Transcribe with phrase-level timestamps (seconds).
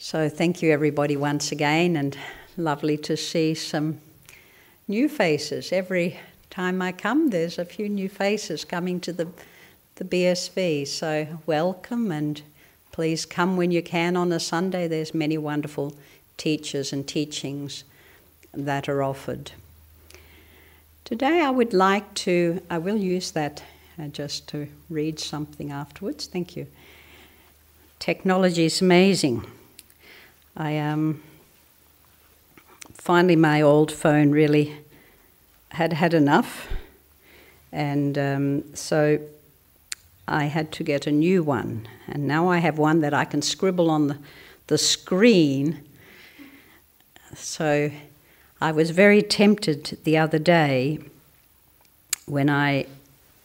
[0.00, 2.16] So, thank you everybody once again, and
[2.56, 3.98] lovely to see some
[4.86, 5.72] new faces.
[5.72, 9.26] Every time I come, there's a few new faces coming to the,
[9.96, 10.86] the BSV.
[10.86, 12.40] So, welcome and
[12.92, 14.86] please come when you can on a Sunday.
[14.86, 15.96] There's many wonderful
[16.36, 17.82] teachers and teachings
[18.54, 19.50] that are offered.
[21.04, 23.64] Today, I would like to, I will use that
[24.00, 26.28] uh, just to read something afterwards.
[26.28, 26.68] Thank you.
[27.98, 29.44] Technology is amazing.
[30.60, 31.22] I um,
[32.94, 34.74] finally my old phone really
[35.68, 36.66] had had enough,
[37.70, 39.20] and um, so
[40.26, 41.86] I had to get a new one.
[42.08, 44.18] And now I have one that I can scribble on the,
[44.66, 45.84] the screen.
[47.36, 47.92] So
[48.60, 50.98] I was very tempted the other day
[52.26, 52.86] when I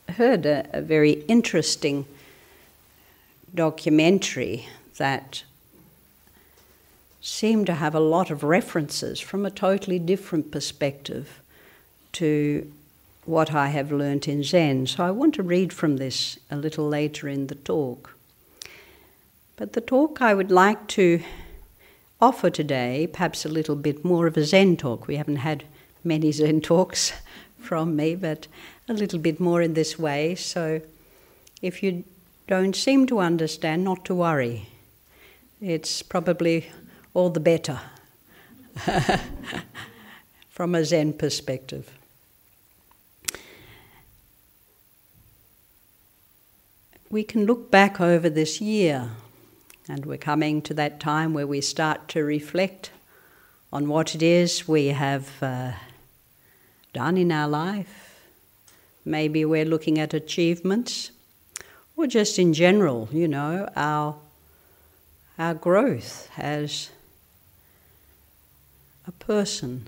[0.10, 2.08] heard a, a very interesting
[3.54, 4.68] documentary
[4.98, 5.44] that
[7.26, 11.40] seem to have a lot of references from a totally different perspective
[12.12, 12.70] to
[13.24, 14.88] what I have learnt in Zen.
[14.88, 18.18] So I want to read from this a little later in the talk.
[19.56, 21.24] But the talk I would like to
[22.20, 25.08] offer today, perhaps a little bit more of a Zen talk.
[25.08, 25.64] We haven't had
[26.04, 27.14] many Zen talks
[27.58, 28.48] from me, but
[28.90, 30.36] a little bit more in this way.
[30.36, 30.82] So
[31.62, 32.04] if you
[32.50, 34.68] don't seem to understand, not to worry.
[35.62, 36.70] It's probably
[37.14, 37.80] all the better
[40.50, 41.92] from a Zen perspective.
[47.10, 49.12] We can look back over this year,
[49.88, 52.90] and we're coming to that time where we start to reflect
[53.72, 55.74] on what it is we have uh,
[56.94, 58.22] done in our life.
[59.06, 61.12] Maybe we're looking at achievements,
[61.96, 64.16] or just in general, you know, our,
[65.38, 66.90] our growth as
[69.08, 69.88] a person,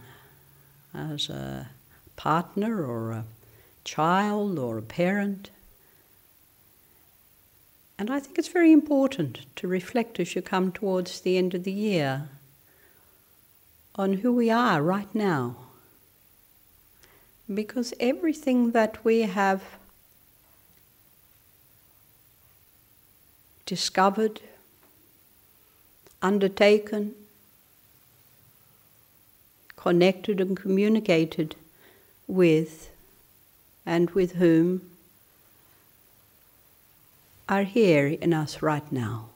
[0.93, 1.69] as a
[2.15, 3.25] partner or a
[3.83, 5.49] child or a parent.
[7.97, 11.63] And I think it's very important to reflect as you come towards the end of
[11.63, 12.29] the year
[13.95, 15.55] on who we are right now.
[17.53, 19.63] Because everything that we have
[23.65, 24.41] discovered,
[26.21, 27.15] undertaken,
[29.85, 31.55] connected and communicated
[32.25, 32.89] with
[33.85, 34.81] and with whom
[37.47, 39.29] are here in us right now.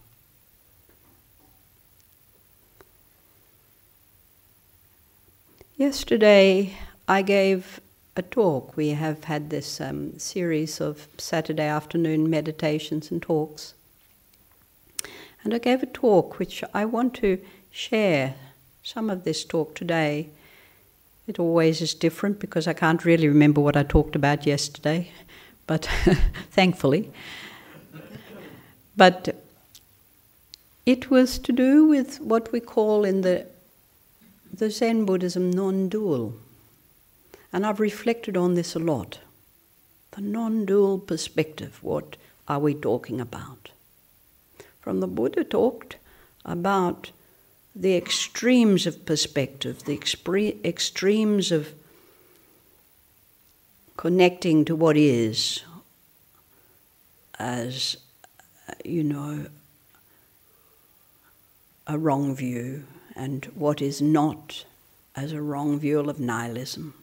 [5.78, 6.76] Yesterday,
[7.08, 7.80] I gave
[8.16, 8.76] a talk.
[8.76, 13.76] We have had this um, series of Saturday afternoon meditations and talks.
[15.44, 17.38] And I gave a talk which I want to
[17.70, 18.34] share
[18.82, 20.30] some of this talk today
[21.30, 25.12] it always is different because I can't really remember what I talked about yesterday,
[25.68, 25.88] but
[26.50, 27.12] thankfully.
[28.98, 29.36] But
[30.88, 33.46] it was to do with what we call in the,
[34.52, 36.34] the Zen Buddhism non dual.
[37.54, 39.20] And I've reflected on this a lot.
[40.12, 43.70] The non dual perspective, what are we talking about?
[44.82, 45.98] From the Buddha talked
[46.44, 47.12] about
[47.76, 51.74] the extremes of perspective, the expre- extremes of
[53.98, 55.64] connecting to what is
[57.38, 57.98] as,
[58.84, 59.46] you know,
[61.88, 62.84] a wrong view,
[63.16, 64.66] and what is not
[65.16, 66.94] as a wrong view of nihilism.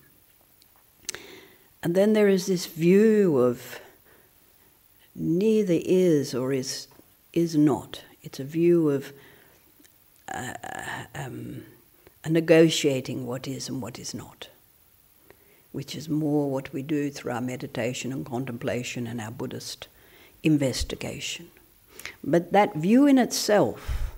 [1.82, 3.80] And then there is this view of
[5.14, 6.88] neither is or is,
[7.32, 8.02] is not.
[8.22, 9.12] It's a view of
[11.14, 11.62] um,
[12.28, 14.48] negotiating what is and what is not,
[15.72, 19.88] which is more what we do through our meditation and contemplation and our Buddhist
[20.42, 21.50] investigation.
[22.22, 24.12] But that view in itself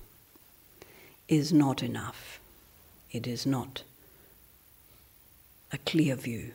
[1.28, 2.40] is not enough.
[3.10, 3.82] It is not
[5.72, 6.52] a clear view.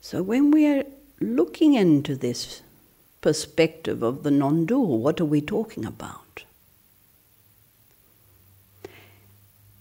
[0.00, 0.84] So when we are
[1.20, 2.62] looking into this
[3.20, 6.19] perspective of the non dual, what are we talking about?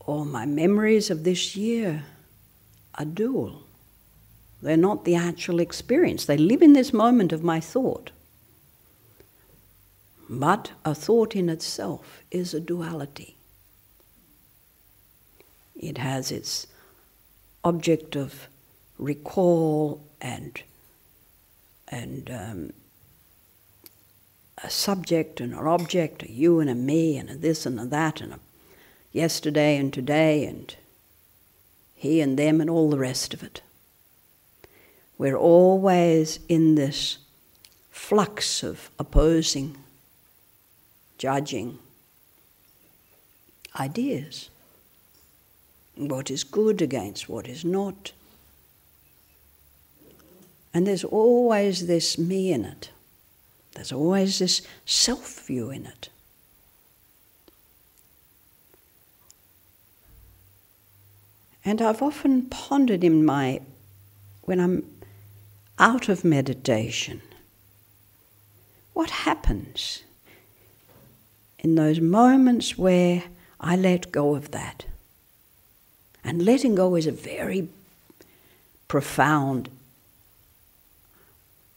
[0.09, 2.03] All my memories of this year
[2.95, 3.63] are dual.
[4.61, 6.25] They're not the actual experience.
[6.25, 8.11] They live in this moment of my thought.
[10.29, 13.37] But a thought in itself is a duality.
[15.75, 16.67] It has its
[17.63, 18.47] object of
[18.97, 20.61] recall and,
[21.87, 22.73] and um,
[24.61, 27.85] a subject and an object, a you and a me, and a this and a
[27.85, 28.39] that, and a
[29.11, 30.75] yesterday and today, and
[31.95, 33.61] he and them, and all the rest of it.
[35.17, 37.17] We're always in this
[37.89, 39.77] flux of opposing,
[41.17, 41.79] judging
[43.77, 44.49] ideas.
[45.95, 48.13] What is good against what is not.
[50.73, 52.89] And there's always this me in it.
[53.73, 56.09] There's always this self view in it.
[61.63, 63.61] And I've often pondered in my,
[64.43, 64.85] when I'm
[65.77, 67.21] out of meditation,
[68.93, 70.03] what happens
[71.59, 73.23] in those moments where
[73.59, 74.85] I let go of that?
[76.23, 77.69] And letting go is a very
[78.87, 79.69] profound,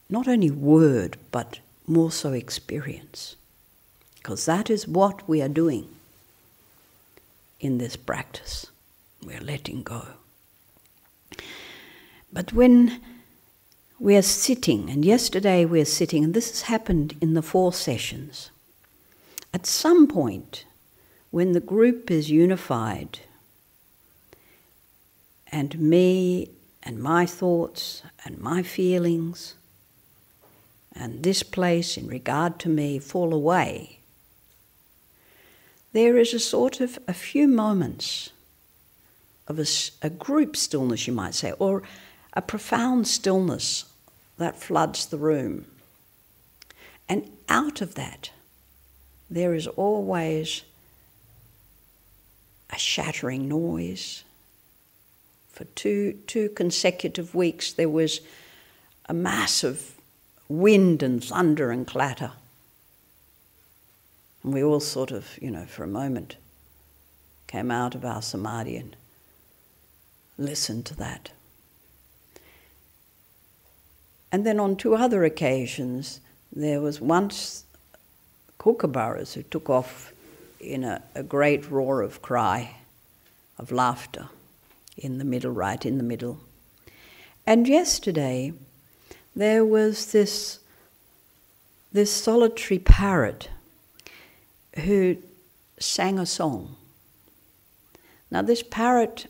[0.08, 3.36] not only word, but more so experience.
[4.16, 5.88] Because that is what we are doing
[7.60, 8.66] in this practice.
[9.42, 10.06] Letting go.
[12.32, 13.00] But when
[13.98, 17.72] we are sitting, and yesterday we are sitting, and this has happened in the four
[17.72, 18.50] sessions,
[19.52, 20.64] at some point
[21.30, 23.18] when the group is unified,
[25.50, 26.50] and me
[26.82, 29.54] and my thoughts and my feelings
[30.94, 33.98] and this place in regard to me fall away,
[35.92, 38.30] there is a sort of a few moments
[39.52, 41.82] of a, a, group stillness, you might say, or
[42.32, 43.84] a profound stillness
[44.38, 45.66] that floods the room.
[47.08, 48.30] And out of that,
[49.30, 50.62] there is always
[52.70, 54.24] a shattering noise.
[55.50, 58.20] For two, two consecutive weeks, there was
[59.06, 59.94] a massive
[60.48, 62.32] wind and thunder and clatter.
[64.42, 66.36] And we all sort of, you know, for a moment
[67.46, 68.96] came out of our samadhi and
[70.38, 71.30] listened to that.
[74.30, 76.20] And then on two other occasions,
[76.50, 77.64] there was once
[78.58, 80.12] kookaburras who took off
[80.60, 82.76] in a, a great roar of cry,
[83.58, 84.28] of laughter,
[84.96, 86.38] in the middle, right in the middle.
[87.46, 88.52] And yesterday,
[89.34, 90.60] there was this,
[91.92, 93.48] this solitary parrot
[94.80, 95.16] who
[95.78, 96.76] sang a song.
[98.30, 99.26] Now, this parrot,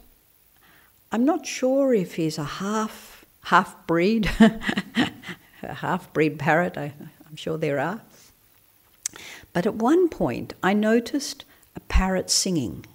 [1.13, 4.31] I'm not sure if he's a half half breed,
[5.63, 6.79] a half breed parrot.
[6.79, 6.95] I,
[7.29, 8.01] I'm sure there are.
[9.53, 11.45] But at one point, I noticed
[11.77, 12.87] a parrot singing.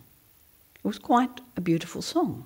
[0.76, 2.46] It was quite a beautiful song.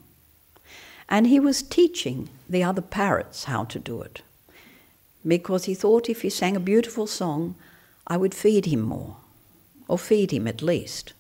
[1.08, 4.22] And he was teaching the other parrots how to do it
[5.26, 7.56] because he thought if he sang a beautiful song,
[8.08, 9.18] I would feed him more,
[9.88, 11.14] or feed him at least.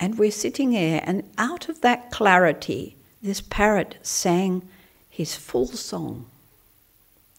[0.00, 4.62] And we're sitting there, and out of that clarity, this parrot sang
[5.08, 6.26] his full song.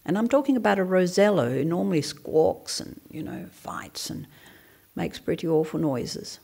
[0.05, 4.27] And I'm talking about a Rosella who normally squawks and, you know, fights and
[4.95, 6.39] makes pretty awful noises.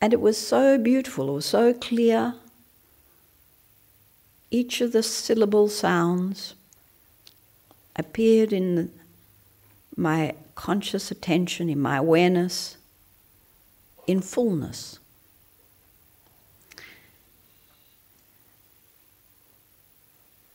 [0.00, 2.34] And it was so beautiful, it was so clear,
[4.50, 6.54] each of the syllable sounds
[7.96, 8.92] appeared in
[9.96, 12.76] my conscious attention, in my awareness,
[14.06, 14.98] in fullness.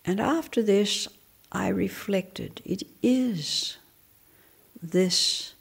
[0.06, 1.08] And after this,
[1.52, 3.78] I reflected it is
[4.82, 5.54] this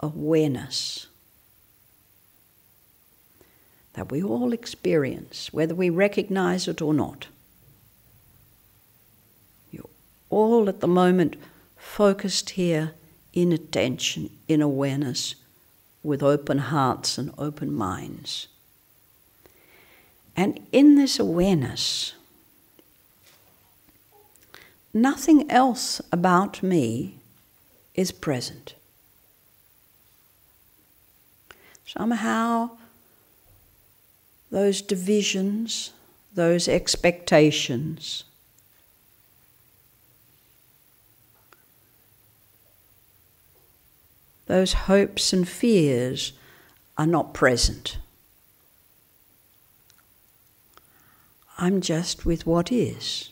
[0.00, 1.06] awareness
[3.94, 7.26] that we all experience, whether we recognize it or not
[9.70, 9.88] You're
[10.28, 11.36] all at the moment
[11.76, 12.92] focused here
[13.32, 15.34] in attention, in awareness,
[16.02, 18.48] with open hearts and open minds.
[20.36, 22.14] And in this awareness,
[24.94, 27.16] nothing else about me
[27.94, 28.74] is present.
[31.84, 32.70] Somehow,
[34.50, 35.92] those divisions,
[36.34, 38.24] those expectations,
[44.50, 46.32] those hopes and fears
[46.98, 47.98] are not present.
[51.56, 53.30] I'm just with what is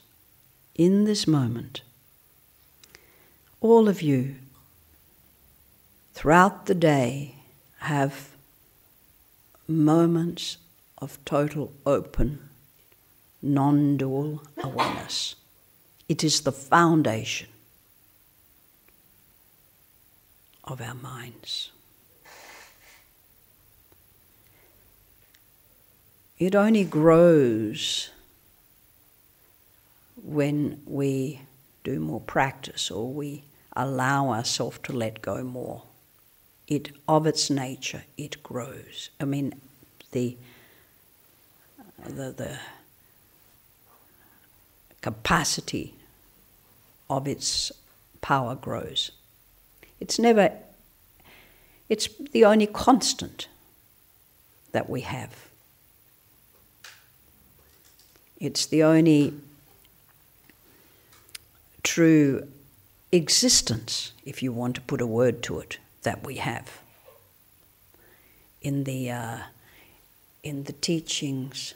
[0.76, 1.82] in this moment.
[3.60, 4.36] All of you
[6.14, 7.34] throughout the day
[7.78, 8.28] have
[9.66, 10.58] moments
[10.98, 12.48] of total open,
[13.42, 15.34] non dual awareness.
[16.08, 17.48] It is the foundation
[20.70, 21.70] of our minds.
[26.38, 28.10] It only grows
[30.22, 31.40] when we
[31.82, 33.44] do more practice or we
[33.74, 35.82] allow ourselves to let go more.
[36.66, 39.10] It, of its nature, it grows.
[39.18, 39.54] I mean,
[40.12, 40.36] the,
[42.04, 42.58] the, the
[45.00, 45.94] capacity
[47.08, 47.72] of its
[48.20, 49.10] power grows.
[50.00, 50.52] It's never,
[51.88, 53.48] it's the only constant
[54.72, 55.34] that we have.
[58.40, 59.34] It's the only
[61.82, 62.46] true
[63.10, 66.80] existence, if you want to put a word to it, that we have.
[68.62, 69.38] In the, uh,
[70.42, 71.74] in the teachings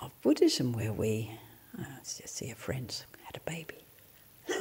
[0.00, 1.30] of Buddhism, where we,
[1.78, 3.83] uh, see a friend's had a baby.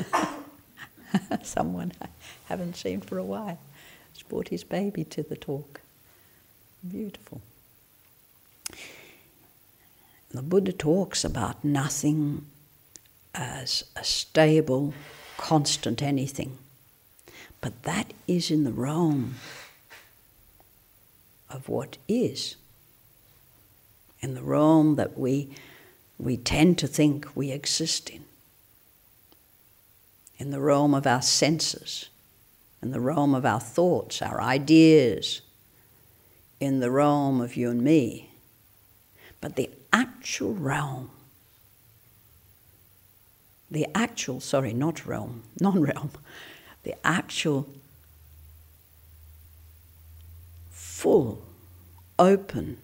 [1.43, 2.07] Someone I
[2.45, 3.59] haven't seen for a while
[4.13, 5.81] has brought his baby to the talk.
[6.89, 7.41] Beautiful.
[10.31, 12.45] The Buddha talks about nothing
[13.35, 14.93] as a stable,
[15.37, 16.57] constant anything.
[17.61, 19.35] But that is in the realm
[21.49, 22.55] of what is,
[24.21, 25.55] in the realm that we,
[26.17, 28.25] we tend to think we exist in,
[30.43, 32.09] in the realm of our senses,
[32.81, 35.41] in the realm of our thoughts, our ideas,
[36.59, 38.29] in the realm of you and me.
[39.39, 41.09] But the actual realm
[43.73, 46.11] the actual, sorry, not realm, non realm,
[46.83, 47.67] the actual
[50.69, 51.43] full,
[52.19, 52.77] open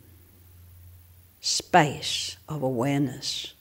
[1.39, 3.53] space of awareness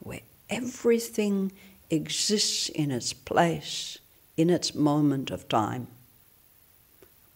[0.00, 1.52] where everything
[1.90, 3.98] exists in its place,
[4.36, 5.88] in its moment of time.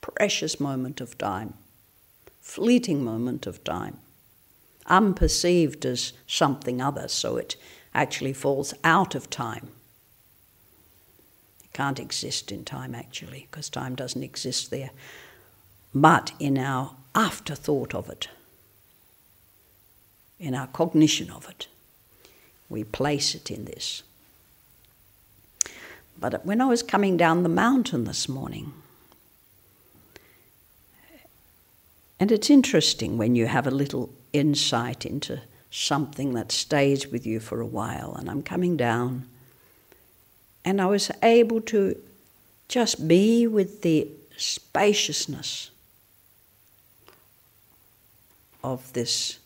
[0.00, 1.54] Precious moment of time,
[2.40, 3.98] fleeting moment of time,
[4.86, 7.56] unperceived as something other, so it
[7.94, 9.68] actually falls out of time.
[11.62, 14.90] It can't exist in time, actually, because time doesn't exist there.
[15.94, 18.28] But in our afterthought of it,
[20.38, 21.68] in our cognition of it,
[22.68, 24.02] we place it in this.
[26.22, 28.72] But when I was coming down the mountain this morning,
[32.20, 35.40] and it's interesting when you have a little insight into
[35.72, 38.14] something that stays with you for a while.
[38.14, 39.26] And I'm coming down,
[40.64, 42.00] and I was able to
[42.68, 45.72] just be with the spaciousness
[48.62, 49.40] of this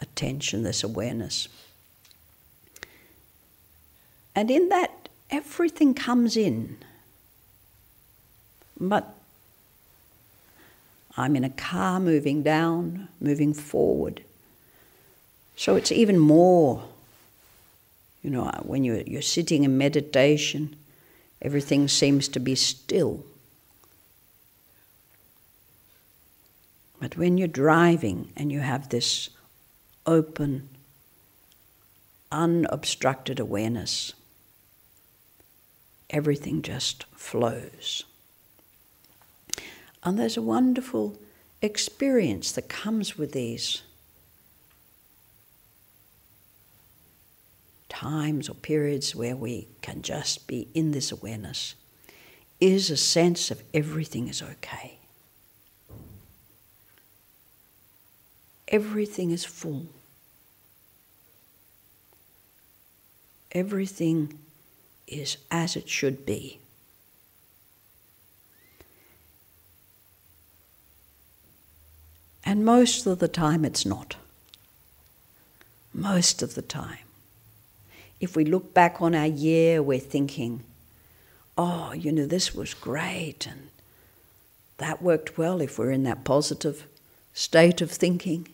[0.00, 1.46] attention, this awareness.
[4.38, 6.78] And in that, everything comes in.
[8.78, 9.12] But
[11.16, 14.22] I'm in a car moving down, moving forward.
[15.56, 16.84] So it's even more,
[18.22, 20.76] you know, when you're, you're sitting in meditation,
[21.42, 23.24] everything seems to be still.
[27.00, 29.30] But when you're driving and you have this
[30.06, 30.68] open,
[32.30, 34.12] unobstructed awareness,
[36.10, 38.04] everything just flows.
[40.02, 41.18] And there's a wonderful
[41.60, 43.82] experience that comes with these
[47.88, 51.74] times or periods where we can just be in this awareness
[52.60, 54.98] is a sense of everything is okay.
[58.68, 59.86] Everything is full.
[63.52, 64.38] Everything
[65.08, 66.60] is as it should be.
[72.44, 74.16] And most of the time it's not.
[75.92, 77.08] Most of the time
[78.20, 80.64] if we look back on our year, we're thinking,
[81.56, 83.68] oh, you know, this was great and
[84.78, 86.86] that worked well if we're in that positive
[87.32, 88.48] state of thinking.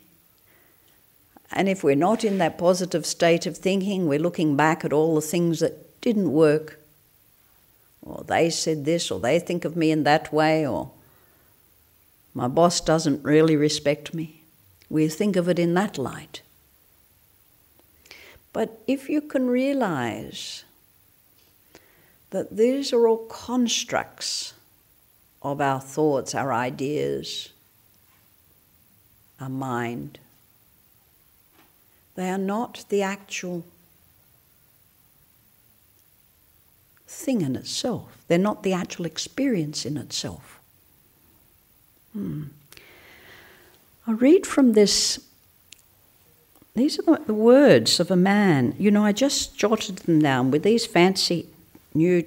[1.50, 5.14] And if we're not in that positive state of thinking, we're looking back at all
[5.14, 6.78] the things that didn't work.
[8.02, 10.90] Or they said this, or they think of me in that way, or
[12.34, 14.42] my boss doesn't really respect me.
[14.90, 16.42] We think of it in that light.
[18.52, 20.64] But if you can realize
[22.30, 24.52] that these are all constructs
[25.40, 27.48] of our thoughts, our ideas,
[29.40, 30.18] our mind,
[32.14, 33.64] they are not the actual
[37.14, 38.18] thing in itself.
[38.28, 40.60] They're not the actual experience in itself.
[42.12, 42.44] Hmm.
[44.06, 45.20] I read from this.
[46.74, 48.74] These are the words of a man.
[48.78, 51.46] You know, I just jotted them down with these fancy
[51.94, 52.24] new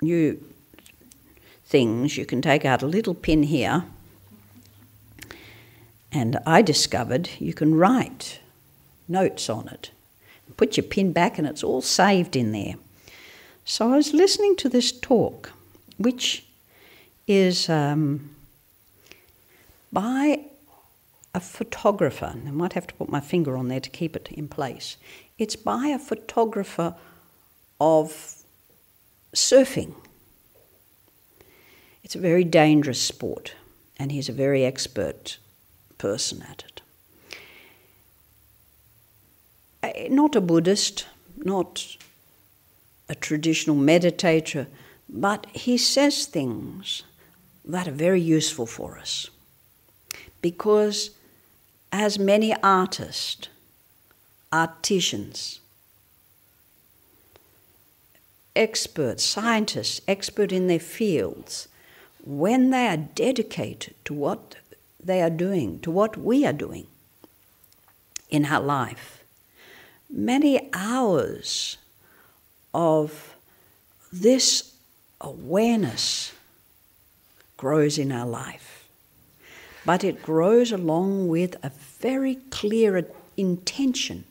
[0.00, 0.42] new
[1.64, 2.16] things.
[2.16, 3.84] You can take out a little pin here,
[6.12, 8.40] and I discovered you can write
[9.08, 9.90] notes on it.
[10.56, 12.74] Put your pin back, and it's all saved in there.
[13.68, 15.50] So I was listening to this talk,
[15.98, 16.46] which
[17.26, 18.30] is um,
[19.92, 20.44] by
[21.34, 22.32] a photographer.
[22.32, 24.96] I might have to put my finger on there to keep it in place.
[25.36, 26.94] It's by a photographer
[27.80, 28.36] of
[29.34, 29.94] surfing.
[32.04, 33.54] It's a very dangerous sport,
[33.98, 35.38] and he's a very expert
[35.98, 36.82] person at it.
[39.82, 41.06] Uh, not a Buddhist,
[41.36, 41.96] not
[43.08, 44.66] a traditional meditator,
[45.08, 47.02] but he says things
[47.64, 49.30] that are very useful for us.
[50.42, 51.10] Because
[51.92, 53.48] as many artists,
[54.52, 55.60] artisans,
[58.54, 61.68] experts, scientists, expert in their fields,
[62.24, 64.56] when they are dedicated to what
[65.02, 66.86] they are doing, to what we are doing
[68.30, 69.22] in our life,
[70.10, 71.76] many hours
[72.76, 73.34] of
[74.12, 74.74] this
[75.22, 76.34] awareness
[77.56, 78.86] grows in our life.
[79.86, 84.24] But it grows along with a very clear intention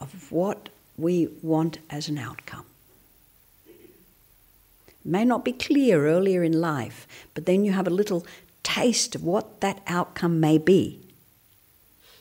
[0.00, 2.64] of what we want as an outcome.
[3.66, 8.26] It may not be clear earlier in life, but then you have a little
[8.62, 10.98] taste of what that outcome may be,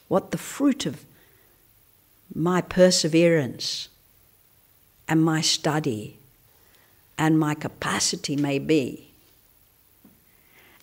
[0.09, 1.05] what the fruit of
[2.35, 3.87] my perseverance
[5.11, 6.17] and my study
[7.17, 9.11] and my capacity may be.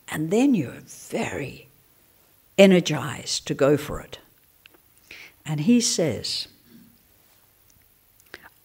[0.06, 1.68] And then you're very
[2.58, 4.18] energized to go for it.
[5.46, 6.46] And he says,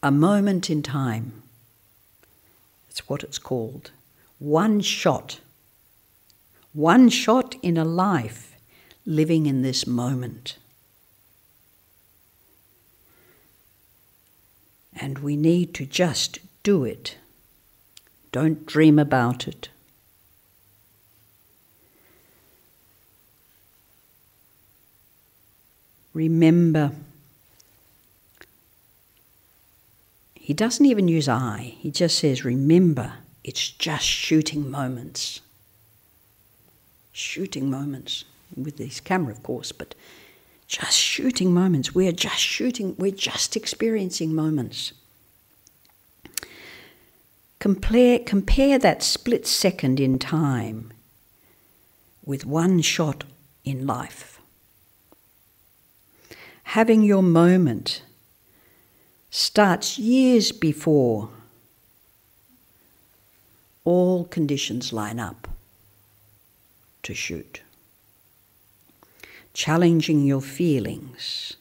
[0.01, 1.43] a moment in time,
[2.89, 3.91] it's what it's called,
[4.39, 5.39] one shot,
[6.73, 8.57] one shot in a life
[9.05, 10.57] living in this moment.
[14.95, 17.17] And we need to just do it.
[18.31, 19.69] Don't dream about it.
[26.13, 26.91] Remember,
[30.35, 35.41] he doesn't even use I, he just says, Remember, it's just shooting moments.
[37.11, 38.25] Shooting moments
[38.55, 39.95] with this camera, of course, but
[40.73, 41.93] just shooting moments.
[41.93, 44.93] We're just shooting, we're just experiencing moments.
[47.59, 50.91] Compare, compare that split second in time
[52.25, 53.23] with one shot
[53.63, 54.41] in life.
[56.63, 58.01] Having your moment
[59.29, 61.29] starts years before
[63.83, 65.47] all conditions line up
[67.03, 67.61] to shoot
[69.53, 71.55] challenging your feelings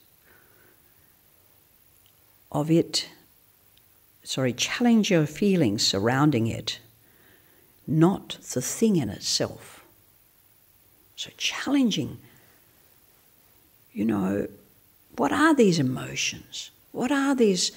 [2.50, 3.09] of it,
[4.22, 6.81] sorry, challenge your feelings surrounding it,
[7.87, 9.85] not the thing in itself.
[11.16, 12.18] So, challenging,
[13.92, 14.48] you know,
[15.16, 16.70] what are these emotions?
[16.92, 17.72] What are these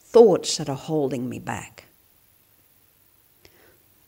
[0.00, 1.86] thoughts that are holding me back?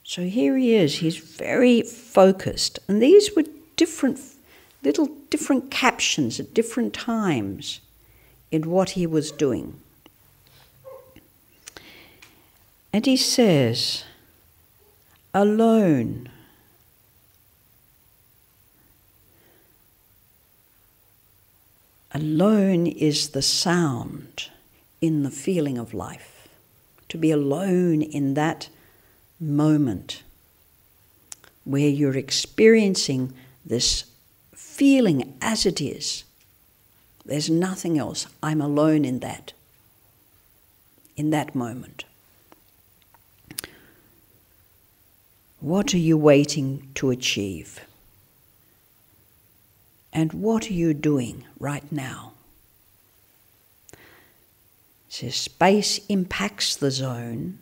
[0.04, 2.78] So here he is, he's very focused.
[2.86, 3.44] And these were
[3.76, 4.18] different
[4.82, 7.80] little different captions at different times
[8.50, 9.80] in what he was doing.
[12.92, 14.04] And he says,
[15.32, 16.28] alone.
[22.14, 24.50] Alone is the sound
[25.00, 26.48] in the feeling of life.
[27.08, 28.68] To be alone in that
[29.40, 30.22] moment
[31.64, 33.32] where you're experiencing
[33.64, 34.04] this
[34.82, 36.24] feeling as it is.
[37.24, 38.26] There's nothing else.
[38.42, 39.52] I'm alone in that,
[41.16, 42.04] in that moment.
[45.60, 47.78] What are you waiting to achieve?
[50.12, 52.32] And what are you doing right now?
[55.08, 57.60] So space impacts the zone.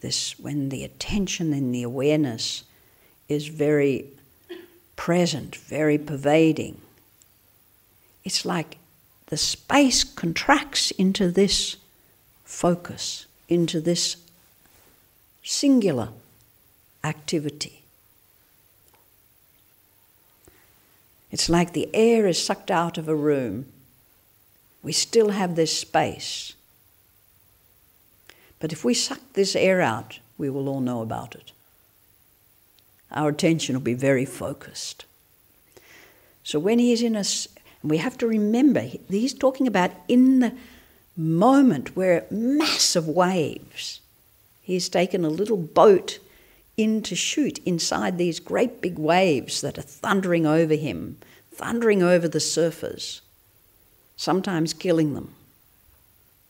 [0.00, 2.64] This when the attention and the awareness
[3.28, 4.08] is very
[5.00, 6.78] present, very pervading.
[8.22, 8.76] It's like
[9.28, 11.78] the space contracts into this
[12.44, 14.16] focus into this
[15.42, 16.10] singular
[17.02, 17.80] activity.
[21.30, 23.72] It's like the air is sucked out of a room.
[24.82, 26.52] We still have this space.
[28.58, 31.52] But if we suck this air out, we will all know about it.
[33.12, 35.04] Our attention will be very focused.
[36.42, 37.24] So when he's in a,
[37.82, 40.52] we have to remember, he's talking about in the
[41.16, 44.00] moment where massive waves,
[44.62, 46.18] he's taken a little boat
[46.76, 51.18] in to shoot inside these great big waves that are thundering over him,
[51.52, 53.20] thundering over the surfers,
[54.16, 55.34] sometimes killing them.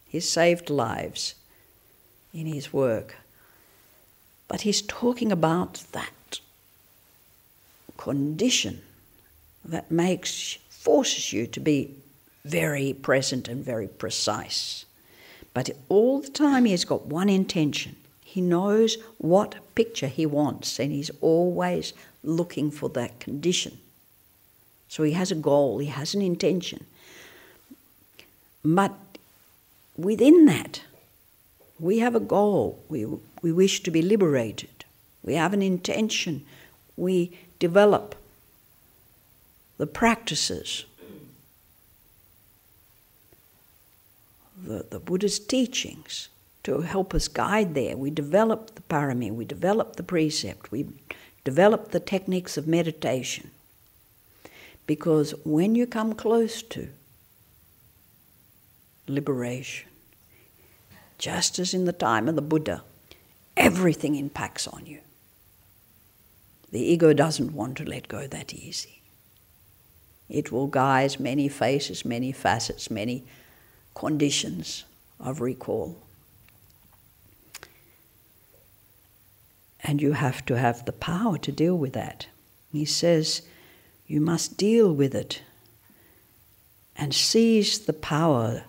[0.06, 1.34] He's saved lives
[2.32, 3.16] in his work.
[4.48, 6.10] But he's talking about that
[8.00, 8.80] condition
[9.62, 11.94] that makes forces you to be
[12.46, 14.86] very present and very precise.
[15.52, 17.96] But all the time he has got one intention.
[18.22, 21.92] He knows what picture he wants and he's always
[22.24, 23.76] looking for that condition.
[24.88, 26.86] So he has a goal, he has an intention.
[28.64, 28.94] But
[29.98, 30.82] within that,
[31.78, 32.82] we have a goal.
[32.88, 33.04] We,
[33.42, 34.86] we wish to be liberated.
[35.22, 36.46] We have an intention.
[36.96, 38.16] We develop
[39.78, 40.84] the practices,
[44.60, 46.28] the, the Buddha's teachings
[46.64, 47.96] to help us guide there.
[47.96, 50.86] We develop the parami, we develop the precept, we
[51.44, 53.52] develop the techniques of meditation.
[54.86, 56.88] Because when you come close to
[59.06, 59.88] liberation,
[61.18, 62.82] just as in the time of the Buddha,
[63.56, 64.98] everything impacts on you.
[66.70, 69.02] The ego doesn't want to let go that easy.
[70.28, 73.24] It will guise many faces, many facets, many
[73.94, 74.84] conditions
[75.18, 75.96] of recall.
[79.82, 82.26] And you have to have the power to deal with that.
[82.70, 83.42] He says,
[84.06, 85.42] you must deal with it
[86.94, 88.64] and seize the power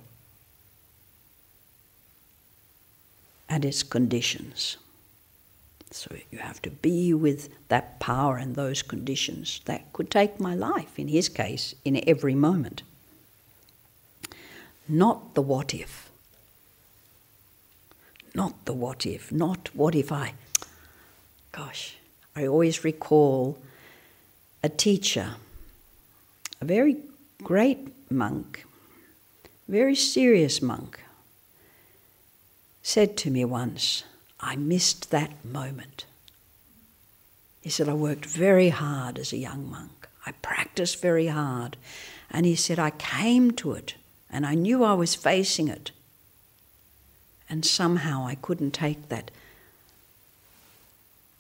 [3.48, 4.78] and its conditions.
[5.92, 10.56] So you have to be with that power and those conditions that could take my
[10.56, 12.84] life, in his case, in every moment.
[14.88, 16.10] Not the what if.
[18.34, 19.32] Not the what if.
[19.32, 20.34] Not what if I.
[21.52, 21.98] Gosh,
[22.36, 23.58] I always recall
[24.64, 25.36] a teacher,
[26.62, 26.98] a very
[27.44, 28.66] great monk,
[29.68, 31.02] very serious monk,
[32.82, 34.04] said to me once,
[34.42, 36.06] I missed that moment.
[37.62, 40.10] He said, I worked very hard as a young monk.
[40.26, 41.78] I practiced very hard.
[42.30, 43.96] And he said, I came to it
[44.30, 45.92] and I knew I was facing it.
[47.50, 49.30] And somehow I couldn't take that.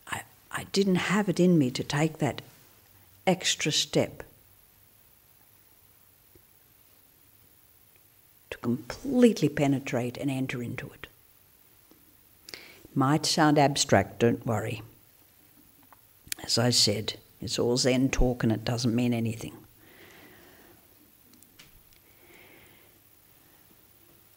[0.07, 2.41] I, I didn't have it in me to take that
[3.25, 4.23] extra step
[8.49, 11.07] to completely penetrate and enter into it.
[12.93, 14.81] Might sound abstract, don't worry.
[16.43, 19.55] As I said, it's all Zen talk and it doesn't mean anything.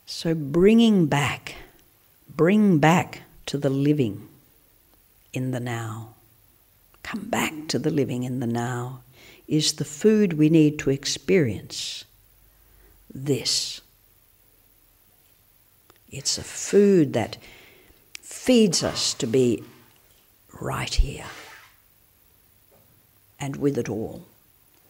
[0.07, 1.57] So, bringing back,
[2.29, 4.29] bring back to the living
[5.33, 6.15] in the now.
[7.03, 9.01] Come back to the living in the now
[9.47, 12.05] is the food we need to experience
[13.13, 13.81] this.
[16.11, 17.37] It's a food that
[18.45, 19.65] feeds us to be
[20.61, 21.25] right here
[23.41, 24.23] and with it all,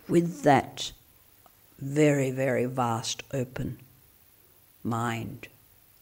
[0.09, 0.90] with that
[1.79, 3.79] very, very vast open
[4.83, 5.47] mind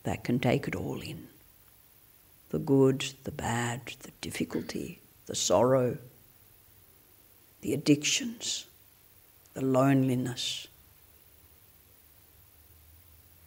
[0.04, 1.28] that can take it all in.
[2.48, 5.98] The good, the bad, the difficulty, the sorrow,
[7.60, 8.64] the addictions,
[9.52, 10.68] the loneliness,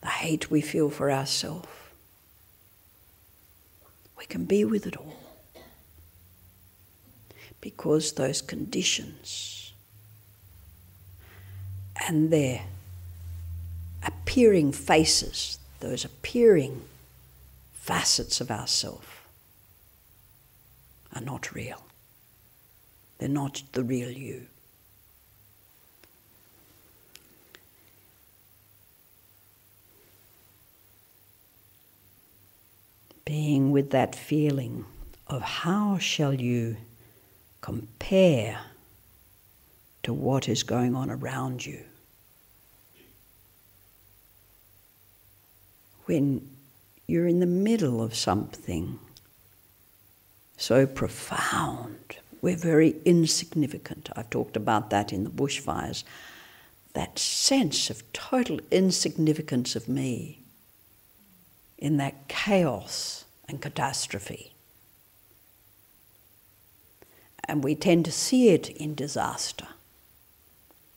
[0.01, 1.67] the hate we feel for ourselves
[4.17, 5.13] we can be with it all.
[7.61, 9.73] Because those conditions
[12.07, 12.61] and their
[14.03, 16.81] appearing faces, those appearing
[17.73, 19.27] facets of ourself,
[21.15, 21.85] are not real.
[23.17, 24.47] They're not the real you.
[33.25, 34.85] Being with that feeling
[35.27, 36.77] of how shall you
[37.61, 38.59] compare
[40.03, 41.79] to what is going on around you.
[46.05, 46.47] When
[47.07, 48.99] you're in the middle of something
[50.57, 52.17] so profound.
[52.41, 54.09] We're very insignificant.
[54.15, 56.03] I've talked about that in the bushfires.
[56.93, 60.39] That sense of total insignificance of me
[61.85, 64.51] in that chaos and catastrophe.
[67.47, 69.67] And we tend to see it in disaster,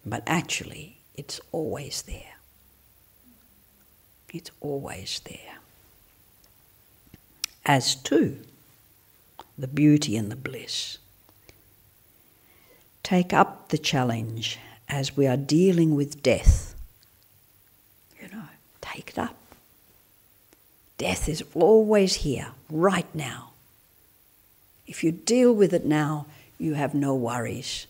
[0.06, 2.38] but actually, it's always there.
[4.32, 5.58] It's always there.
[7.66, 8.38] As too,
[9.58, 10.96] the beauty and the bliss.
[13.02, 16.74] Take up the challenge as we are dealing with death.
[18.22, 18.44] You know,
[18.80, 19.36] take it up.
[20.98, 23.52] Death is always here, right now.
[24.86, 26.26] If you deal with it now,
[26.58, 27.86] you have no worries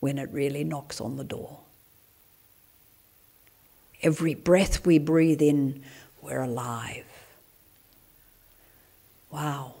[0.00, 1.60] when it really knocks on the door.
[4.02, 5.82] Every breath we breathe in,
[6.20, 7.06] we're alive.
[9.30, 9.74] Wow.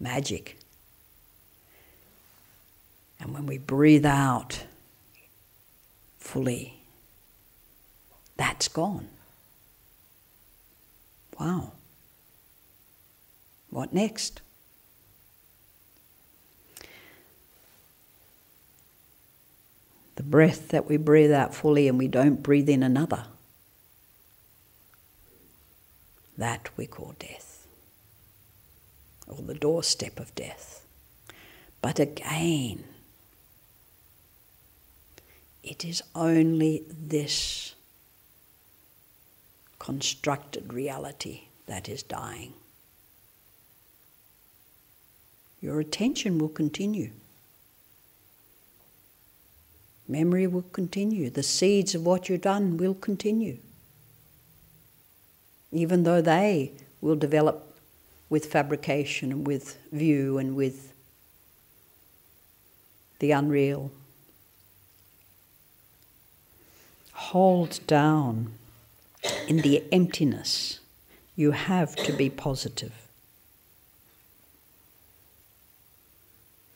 [0.00, 0.56] Magic.
[3.20, 4.64] And when we breathe out
[6.18, 6.80] fully,
[8.36, 9.08] that's gone.
[11.42, 11.72] Wow.
[13.70, 14.42] What next?
[20.14, 23.24] The breath that we breathe out fully and we don't breathe in another.
[26.38, 27.66] That we call death,
[29.26, 30.86] or the doorstep of death.
[31.80, 32.84] But again,
[35.64, 37.74] it is only this
[39.82, 42.52] constructed reality that is dying.
[45.60, 47.10] Your attention will continue.
[50.06, 51.30] Memory will continue.
[51.30, 53.58] The seeds of what you've done will continue.
[55.72, 57.76] Even though they will develop
[58.30, 60.92] with fabrication and with view and with
[63.18, 63.90] the unreal.
[67.14, 68.52] Hold down
[69.48, 70.80] in the emptiness,
[71.36, 72.92] you have to be positive.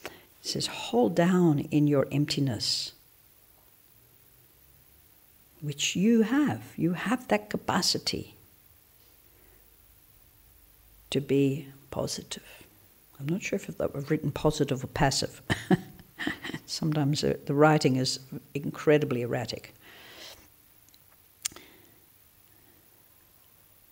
[0.05, 0.11] It
[0.51, 2.93] says, hold down in your emptiness,
[5.61, 6.73] which you have.
[6.77, 8.37] You have that capacity
[11.11, 12.67] to be positive.
[13.19, 15.43] I'm not sure if I've written positive or passive.
[16.67, 18.21] Sometimes the writing is
[18.55, 19.76] incredibly erratic.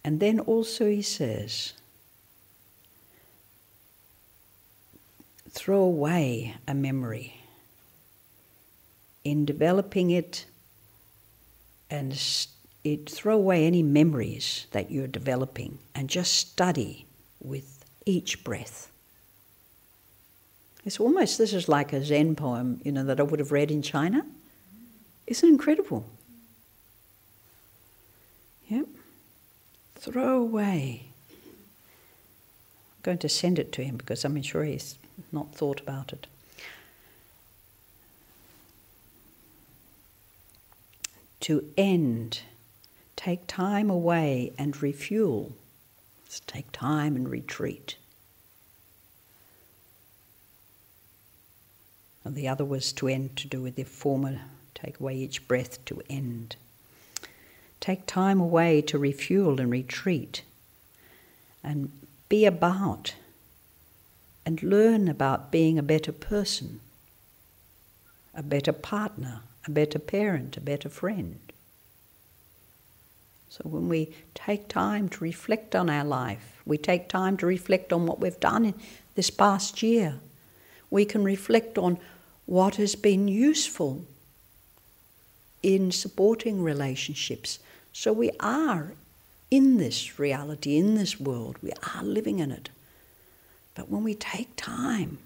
[0.05, 1.73] And then also he says,
[5.49, 7.41] throw away a memory.
[9.25, 10.45] In developing it,
[11.89, 12.13] and
[12.83, 17.07] it, throw away any memories that you're developing and just study
[17.41, 18.91] with each breath.
[20.85, 23.71] It's almost, this is like a Zen poem, you know, that I would have read
[23.71, 24.27] in China.
[25.27, 26.05] Isn't incredible?
[28.69, 28.87] Yep
[30.05, 31.07] throw away.
[31.31, 34.99] I'm going to send it to him because I'm sure he's
[35.33, 36.27] not thought about it.
[41.41, 42.41] To end,
[43.17, 45.53] take time away and refuel.
[46.25, 47.97] Let's take time and retreat.
[52.25, 54.41] And the other was to end, to do with the former,
[54.75, 56.57] take away each breath to end.
[57.85, 60.41] Take time away to refuel and retreat.
[61.63, 61.93] And
[62.31, 63.13] be about.
[64.47, 66.81] And learn about being a better person,
[68.33, 71.39] a better partner, a better parent, a better friend.
[73.51, 77.93] So when we take time to reflect on our life, we take time to reflect
[77.93, 78.75] on what we've done in
[79.15, 80.21] this past year,
[80.89, 81.99] we can reflect on
[82.47, 84.07] what has been useful
[85.63, 87.59] in supporting relationships,
[87.95, 88.93] so we are
[89.53, 92.71] in this reality, in this world, we are living in it.
[93.77, 95.19] But when we take time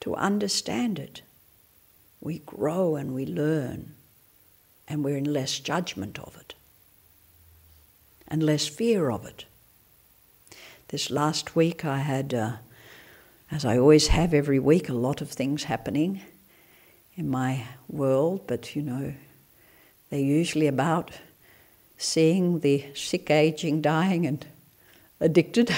[0.00, 1.22] to understand it,
[2.20, 3.94] we grow and we learn,
[4.86, 6.54] and we're in less judgment of it
[8.28, 9.46] and less fear of it.
[10.88, 12.52] This last week, I had, uh,
[13.50, 16.20] as I always have every week, a lot of things happening
[17.16, 19.14] in my world, but you know,
[20.10, 21.10] they're usually about
[21.98, 24.46] seeing the sick, aging, dying, and
[25.20, 25.74] addicted.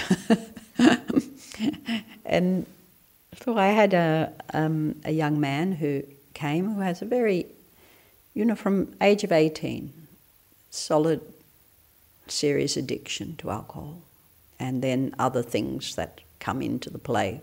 [2.24, 2.66] and
[3.42, 6.02] so I had a, um, a young man who
[6.34, 7.46] came who has a very,
[8.34, 9.92] you know, from age of 18,
[10.70, 11.20] solid,
[12.26, 14.02] serious addiction to alcohol,
[14.58, 17.40] and then other things that come into the play.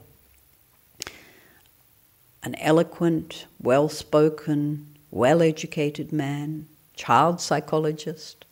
[2.43, 8.45] An eloquent, well spoken, well educated man, child psychologist.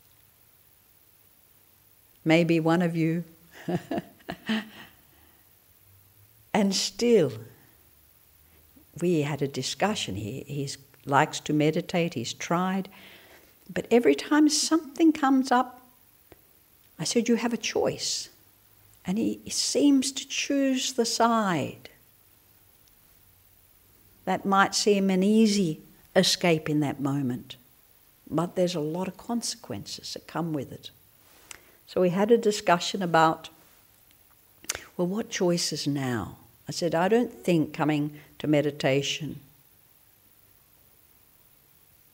[2.25, 3.23] Maybe one of you.
[6.53, 7.31] and still,
[9.01, 10.15] we had a discussion.
[10.15, 12.89] He he's, likes to meditate, he's tried.
[13.71, 15.81] But every time something comes up,
[16.99, 18.29] I said, You have a choice.
[19.05, 21.89] And he, he seems to choose the side.
[24.25, 25.81] That might seem an easy
[26.15, 27.57] escape in that moment,
[28.35, 30.89] but there's a lot of consequences that come with it.
[31.87, 33.49] So we had a discussion about,
[34.97, 36.37] well, what choices now?
[36.67, 39.39] I said, I don't think coming to meditation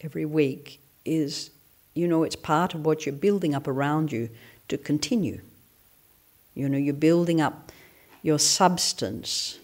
[0.01, 1.51] every week is,
[1.93, 4.29] you know, it's part of what you're building up around you
[4.67, 5.41] to continue.
[6.55, 7.71] You know, you're building up
[8.21, 9.59] your substance.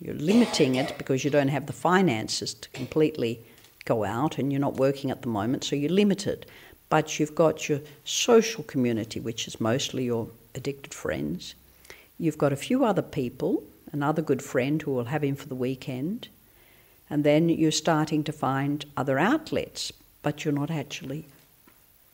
[0.00, 3.40] You're limiting it because you don't have the finances to completely
[3.84, 6.46] go out and you're not working at the moment, so you're limited.
[6.88, 11.54] But you've got your social community, which is mostly your addicted friends.
[12.18, 13.62] You've got a few other people,
[13.92, 16.28] another good friend who will have him for the weekend.
[17.08, 21.26] And then you're starting to find other outlets, but you're not actually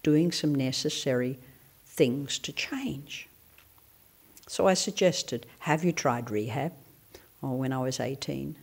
[0.03, 1.39] doing some necessary
[1.85, 3.29] things to change.
[4.47, 6.73] So I suggested, have you tried rehab?
[7.43, 8.57] Oh, when I was 18.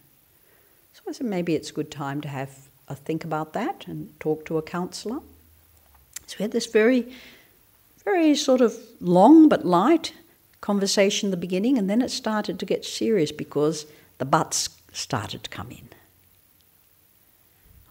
[0.94, 4.46] So I said, maybe it's a good time to have think about that and talk
[4.46, 5.20] to a counsellor.
[6.28, 7.14] So we had this very,
[8.04, 10.14] very sort of long but light
[10.62, 13.86] conversation in the beginning, and then it started to get serious because
[14.18, 15.90] the buts started to come in.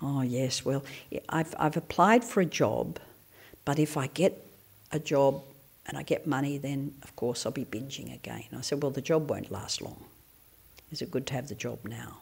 [0.01, 0.83] Oh, yes, well,
[1.29, 2.99] I've, I've applied for a job,
[3.65, 4.45] but if I get
[4.91, 5.43] a job
[5.87, 8.45] and I get money, then of course I'll be binging again.
[8.57, 10.05] I said, well, the job won't last long.
[10.91, 12.19] Is it good to have the job now?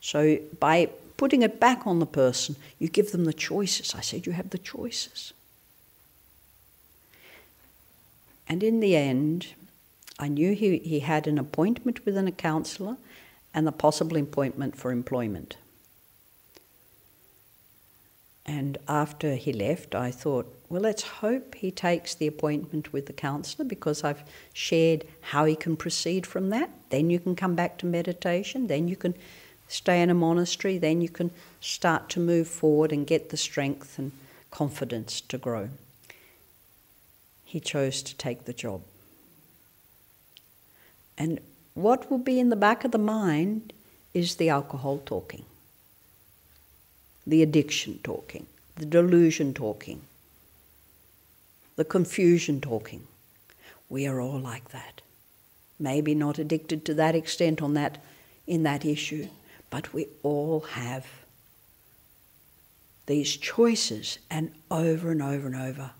[0.00, 3.94] So by putting it back on the person, you give them the choices.
[3.94, 5.34] I said, you have the choices.
[8.48, 9.48] And in the end,
[10.18, 12.96] I knew he, he had an appointment with a counsellor
[13.52, 15.56] and a possible appointment for employment.
[18.46, 23.12] And after he left, I thought, well, let's hope he takes the appointment with the
[23.12, 24.22] counsellor because I've
[24.54, 26.70] shared how he can proceed from that.
[26.88, 28.68] Then you can come back to meditation.
[28.68, 29.14] Then you can
[29.68, 30.78] stay in a monastery.
[30.78, 34.12] Then you can start to move forward and get the strength and
[34.50, 35.68] confidence to grow.
[37.44, 38.82] He chose to take the job.
[41.16, 41.40] And
[41.74, 43.72] what will be in the back of the mind
[44.14, 45.44] is the alcohol talking
[47.28, 50.00] the addiction talking, the delusion talking,
[51.76, 53.06] the confusion talking.
[53.90, 55.02] We are all like that.
[55.78, 58.02] Maybe not addicted to that extent on that
[58.46, 59.28] in that issue,
[59.70, 61.06] but we all have
[63.06, 65.90] these choices and over and over and over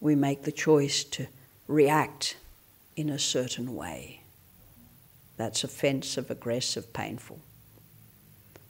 [0.00, 1.26] we make the choice to
[1.66, 2.36] react
[2.96, 4.20] in a certain way.
[5.36, 7.40] That's offensive, aggressive, painful.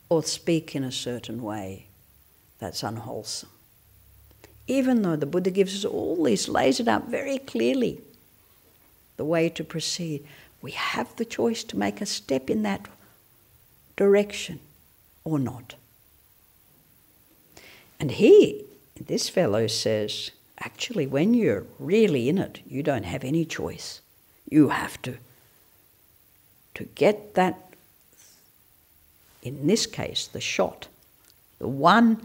[0.09, 1.89] Or speak in a certain way
[2.59, 3.51] that's unwholesome.
[4.67, 8.01] Even though the Buddha gives us all this, lays it out very clearly,
[9.17, 10.27] the way to proceed,
[10.63, 12.89] we have the choice to make a step in that
[13.97, 14.61] direction
[15.25, 15.75] or not.
[17.99, 18.65] And he,
[19.01, 24.01] this fellow says, actually, when you're really in it, you don't have any choice.
[24.49, 25.17] You have to,
[26.75, 27.67] to get that
[29.47, 30.89] in this case, the shot,
[31.61, 32.21] the one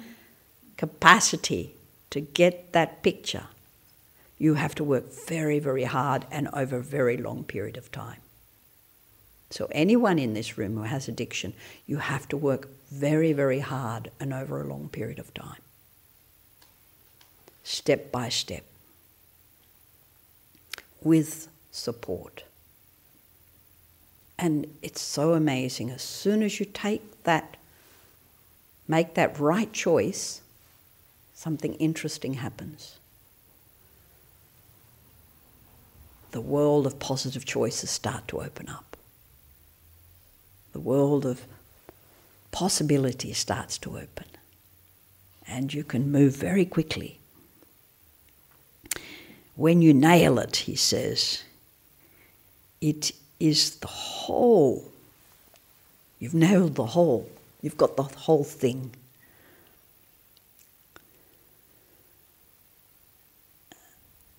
[0.78, 1.76] capacity
[2.10, 3.46] to get that picture,
[4.42, 8.20] you have to work very, very hard and over a very long period of time.
[9.52, 11.54] So, anyone in this room who has addiction,
[11.86, 15.62] you have to work very, very hard and over a long period of time.
[17.62, 18.64] Step by step.
[21.04, 22.44] With support.
[24.40, 25.92] And it's so amazing.
[25.92, 27.58] As soon as you take that,
[28.88, 30.42] make that right choice,
[31.36, 32.98] something interesting happens.
[36.32, 38.98] The world of positive choices start to open up.
[40.72, 41.46] The world of
[42.52, 44.26] possibility starts to open.
[45.48, 47.20] And you can move very quickly.
[49.56, 51.44] When you nail it, he says,
[52.80, 54.92] it is the whole.
[56.20, 57.30] You've nailed the whole.
[57.62, 58.96] You've got the whole thing.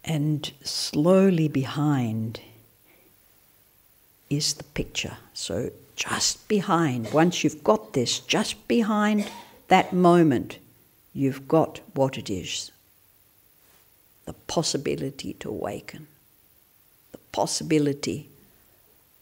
[0.04, 2.40] And slowly behind
[4.28, 5.18] is the picture.
[5.34, 9.30] So just behind, once you've got this, just behind
[9.68, 10.58] that moment,
[11.12, 12.70] you've got what it is
[14.24, 16.06] the possibility to awaken,
[17.10, 18.28] the possibility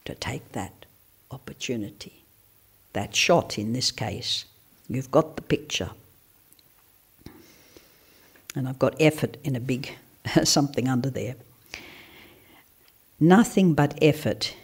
[0.04, 0.84] to take that
[1.30, 2.22] opportunity,
[2.92, 4.44] that shot in this case.
[4.88, 5.90] You've got the picture.
[8.54, 9.96] And I've got effort in a big
[10.44, 11.36] something under there.
[13.18, 14.54] Nothing but effort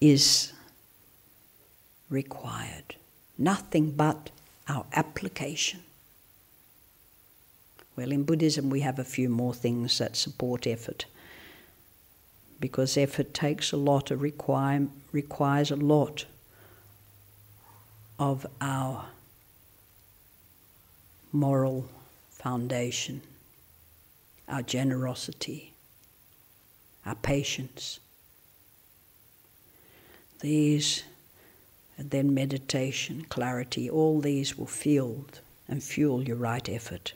[0.00, 0.52] is
[2.10, 2.96] required.
[3.38, 4.30] Nothing but
[4.68, 5.80] our application.
[7.96, 11.06] Well, in Buddhism, we have a few more things that support effort.
[12.60, 16.26] Because effort takes a lot, it require, requires a lot
[18.18, 19.06] of our
[21.32, 21.86] moral
[22.30, 23.20] foundation,
[24.48, 25.72] our generosity,
[27.04, 28.00] our patience.
[30.40, 31.04] These,
[31.96, 37.14] and then meditation, clarity, all these will field and fuel your right effort.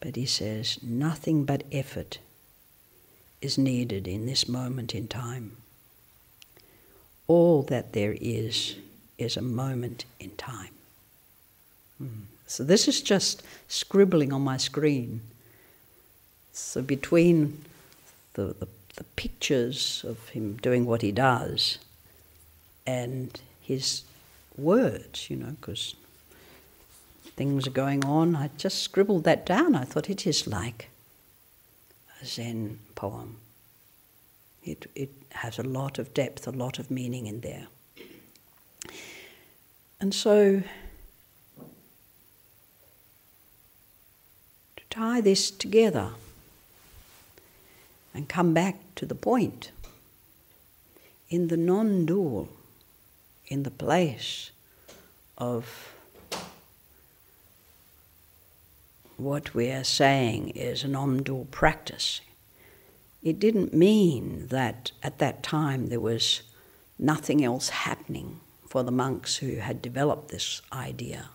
[0.00, 2.18] But he says, nothing but effort
[3.40, 5.56] is needed in this moment in time.
[7.26, 8.76] All that there is
[9.18, 10.72] is a moment in time.
[11.98, 12.24] Hmm.
[12.46, 15.20] So this is just scribbling on my screen.
[16.54, 17.64] So between
[18.34, 21.78] the, the, the pictures of him doing what he does
[22.86, 24.02] and his
[24.56, 25.96] words, you know, because
[27.34, 28.36] things are going on.
[28.36, 29.74] I just scribbled that down.
[29.74, 30.90] I thought it is like
[32.22, 33.38] a Zen poem.
[34.62, 37.66] It, it has a lot of depth, a lot of meaning in there.
[40.00, 40.62] And so,
[44.76, 46.12] to tie this together
[48.14, 49.72] and come back to the point,
[51.28, 52.48] in the non dual,
[53.48, 54.52] in the place
[55.36, 55.94] of
[59.16, 62.20] what we are saying is an non-dual practice.
[63.22, 66.42] It didn't mean that at that time there was
[66.98, 71.30] nothing else happening for the monks who had developed this idea.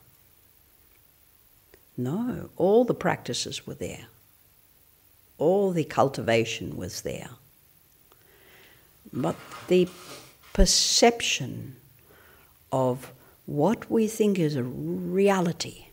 [1.97, 4.07] No, all the practices were there.
[5.39, 7.29] All the cultivation was there.
[9.11, 9.35] But
[9.67, 9.89] the
[10.53, 11.77] perception
[12.71, 13.11] of
[13.45, 15.87] what we think is a reality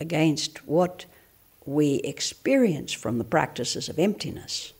[0.00, 1.04] against what
[1.66, 4.72] we experience from the practices of emptiness.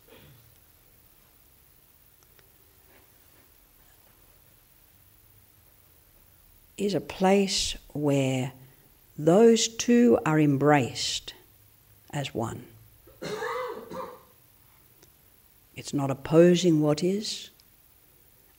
[6.78, 8.52] Is a place where
[9.18, 11.34] those two are embraced
[12.12, 12.64] as one.
[15.74, 17.50] It's not opposing what is,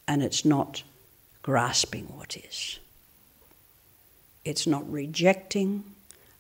[0.08, 0.84] and it's not
[1.44, 2.80] grasping what is.
[4.44, 5.84] It's not rejecting,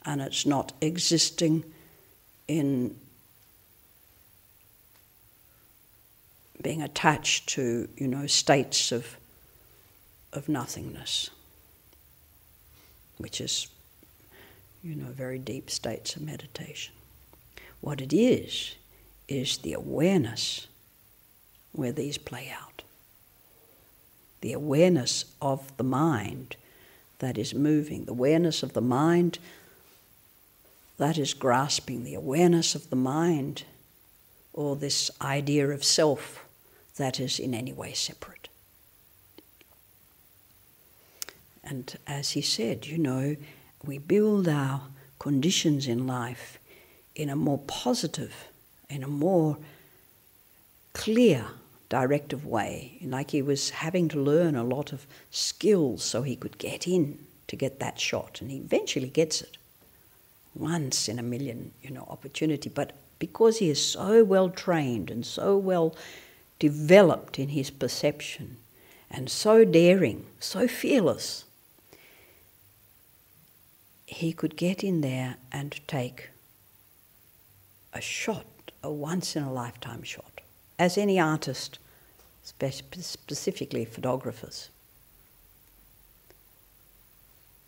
[0.05, 1.63] and it's not existing
[2.47, 2.95] in
[6.61, 9.17] being attached to, you know, states of,
[10.33, 11.29] of nothingness,
[13.17, 13.67] which is,
[14.83, 16.93] you know, very deep states of meditation.
[17.81, 18.75] What it is,
[19.27, 20.67] is the awareness
[21.71, 22.83] where these play out.
[24.41, 26.55] The awareness of the mind
[27.19, 29.39] that is moving, the awareness of the mind
[30.97, 33.63] that is grasping the awareness of the mind
[34.53, 36.45] or this idea of self
[36.97, 38.49] that is in any way separate.
[41.63, 43.35] And as he said, you know,
[43.83, 44.81] we build our
[45.19, 46.59] conditions in life
[47.15, 48.47] in a more positive,
[48.89, 49.57] in a more
[50.93, 51.45] clear,
[51.89, 52.97] directive way.
[53.03, 57.19] Like he was having to learn a lot of skills so he could get in
[57.47, 59.57] to get that shot, and he eventually gets it
[60.55, 62.69] once in a million, you know, opportunity.
[62.69, 65.95] But because he is so well trained and so well
[66.59, 68.57] developed in his perception
[69.09, 71.45] and so daring, so fearless,
[74.05, 76.30] he could get in there and take
[77.93, 78.45] a shot,
[78.83, 80.41] a once in a lifetime shot,
[80.79, 81.79] as any artist,
[82.43, 84.69] specifically photographers,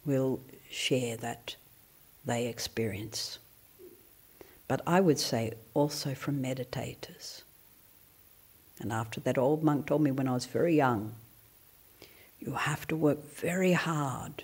[0.06, 1.56] will share that
[2.26, 3.40] they experience.
[4.68, 7.44] But I would say also from meditators.
[8.80, 11.16] And after that old monk told me when I was very young,
[12.40, 14.44] you have to work very hard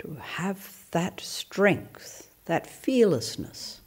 [0.00, 3.80] to have that strength that fearlessness,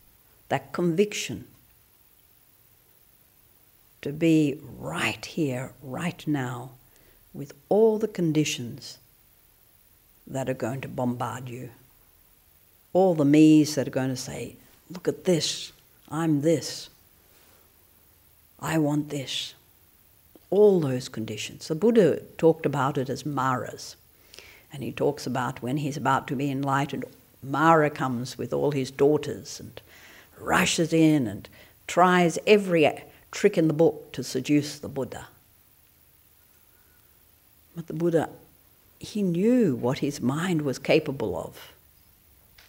[0.55, 1.43] that conviction
[4.01, 6.71] to be right here, right now,
[7.33, 8.99] with all the conditions
[10.25, 11.69] that are going to bombard you.
[12.93, 14.55] All the me's that are going to say,
[14.89, 15.73] Look at this,
[16.07, 16.89] I'm this,
[18.57, 19.55] I want this.
[20.51, 21.67] All those conditions.
[21.67, 23.97] The Buddha talked about it as maras.
[24.71, 27.03] And he talks about when he's about to be enlightened,
[27.43, 29.81] Mara comes with all his daughters and
[30.39, 31.47] rushes in and
[31.87, 32.89] tries every
[33.31, 35.27] trick in the book to seduce the Buddha.
[37.75, 38.29] But the Buddha,
[38.99, 41.73] he knew what his mind was capable of.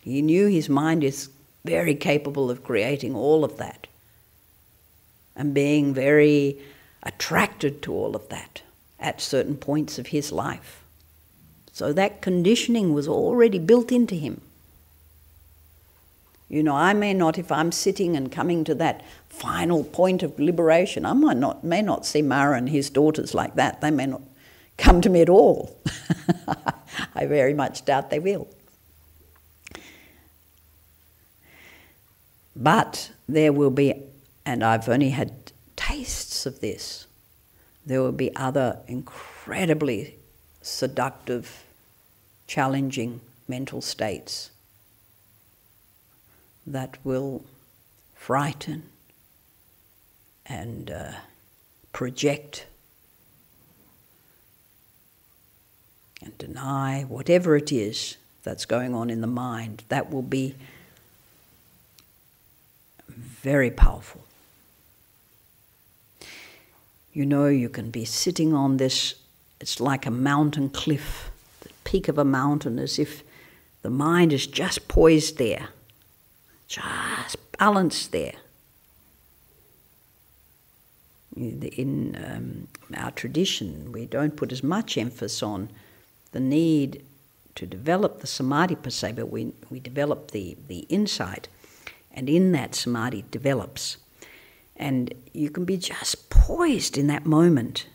[0.01, 1.31] He knew his mind is
[1.65, 3.87] very capable of creating all of that
[5.35, 6.59] and being very
[7.03, 8.63] attracted to all of that
[8.99, 10.83] at certain points of his life.
[11.73, 14.41] So that conditioning was already built into him.
[16.49, 20.39] You know, I may not, if I'm sitting and coming to that final point of
[20.39, 23.81] liberation, I might not, may not see Mara and his daughters like that.
[23.81, 24.23] They may not
[24.79, 25.77] come to me at all.
[27.15, 28.47] I very much doubt they will.
[32.55, 33.95] But there will be,
[34.47, 37.07] and I've only had tastes of this,
[37.85, 40.15] there will be other incredibly
[40.63, 41.65] seductive,
[42.47, 44.51] challenging mental states
[46.67, 47.45] that will
[48.15, 48.83] frighten
[50.45, 51.13] and uh,
[51.93, 52.67] project
[56.23, 59.85] and deny whatever it is that's going on in the mind.
[59.89, 60.55] That will be
[63.09, 64.23] very powerful.
[67.13, 69.15] You know, you can be sitting on this,
[69.61, 73.23] it's like a mountain cliff, the peak of a mountain, as if
[73.83, 75.69] the mind is just poised there,
[76.69, 78.35] just balanced there.
[81.37, 85.69] In um, our tradition, we don't put as much emphasis on
[86.33, 87.05] the need
[87.57, 91.49] to develop the samadhi per se, but we, we develop the, the insight
[92.17, 93.99] and in that, samadhi develops.
[94.75, 97.87] And you can be just poised in that moment.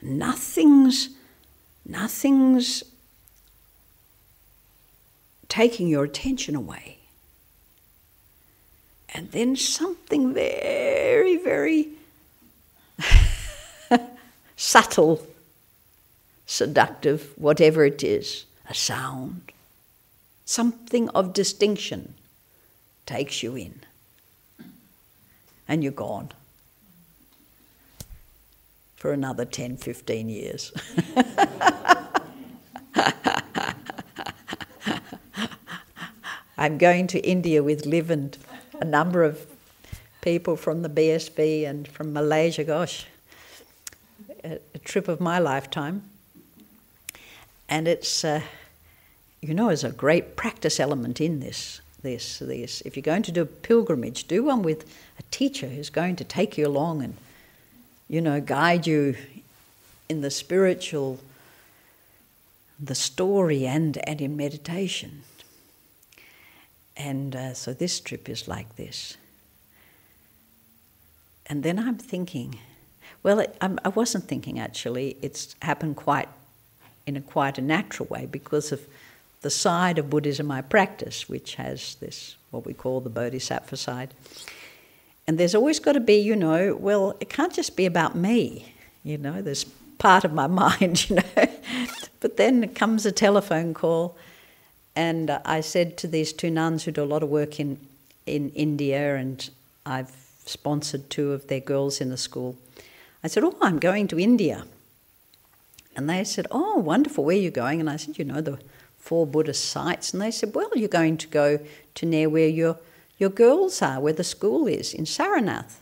[0.00, 1.10] Nothing's,
[1.84, 2.82] nothing's
[5.48, 6.97] taking your attention away.
[9.14, 11.88] And then something very, very
[14.56, 15.26] subtle,
[16.46, 19.52] seductive, whatever it is, a sound,
[20.44, 22.14] something of distinction
[23.06, 23.80] takes you in.
[25.66, 26.32] And you're gone
[28.96, 30.72] for another 10, 15 years.
[36.58, 38.36] I'm going to India with Liv and
[38.80, 39.46] a number of
[40.20, 42.64] people from the BSV and from Malaysia.
[42.64, 43.06] Gosh,
[44.44, 46.02] a, a trip of my lifetime.
[47.68, 48.40] And it's, uh,
[49.40, 52.80] you know, there's a great practice element in this this, this.
[52.82, 54.84] If you're going to do a pilgrimage, do one with
[55.18, 57.16] a teacher who's going to take you along and,
[58.08, 59.16] you know, guide you
[60.08, 61.18] in the spiritual,
[62.78, 65.22] the story, and, and in meditation.
[66.98, 69.16] And uh, so this trip is like this.
[71.46, 72.58] And then I'm thinking,
[73.22, 75.16] well, it, I'm, I was not thinking actually.
[75.22, 76.28] It's happened quite
[77.06, 78.82] in a quite a natural way because of
[79.40, 84.12] the side of Buddhism I practice, which has this, what we call the Bodhisattva side.
[85.26, 88.72] And there's always got to be, you know, well, it can't just be about me,
[89.04, 89.64] you know, there's
[89.98, 91.46] part of my mind, you know.
[92.20, 94.16] but then comes a telephone call,
[94.98, 97.78] and I said to these two nuns who do a lot of work in,
[98.26, 99.48] in India, and
[99.86, 100.10] I've
[100.44, 102.56] sponsored two of their girls in the school.
[103.22, 104.64] I said, Oh, I'm going to India.
[105.94, 107.78] And they said, Oh, wonderful, where are you going?
[107.78, 108.58] And I said, You know, the
[108.98, 111.60] four Buddhist sites, and they said, Well, you're going to go
[111.94, 112.76] to near where your,
[113.18, 115.76] your girls are, where the school is, in Sarnath.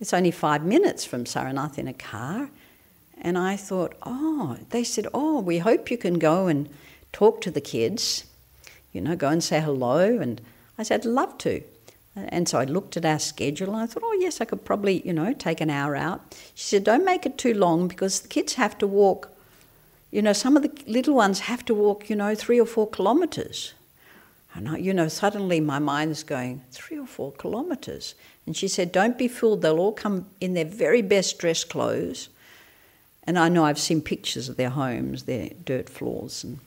[0.00, 2.50] It's only five minutes from Sarnath in a car.
[3.18, 6.68] And I thought, Oh, they said, Oh, we hope you can go and
[7.16, 8.24] talk to the kids,
[8.92, 10.18] you know, go and say hello.
[10.18, 10.40] And
[10.78, 11.62] I said, I'd love to.
[12.14, 15.06] And so I looked at our schedule and I thought, oh, yes, I could probably,
[15.06, 16.20] you know, take an hour out.
[16.54, 19.36] She said, don't make it too long because the kids have to walk
[20.10, 22.88] you know, some of the little ones have to walk, you know, three or four
[22.88, 23.74] kilometres.
[24.54, 28.14] And, I, you know, suddenly my mind's going, three or four kilometres.
[28.46, 32.28] And she said, don't be fooled, they'll all come in their very best dress clothes.
[33.24, 36.60] And I know I've seen pictures of their homes, their dirt floors and,